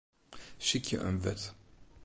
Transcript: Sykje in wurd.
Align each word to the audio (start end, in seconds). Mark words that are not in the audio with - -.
Sykje 0.67 0.97
in 1.09 1.21
wurd. 1.23 1.41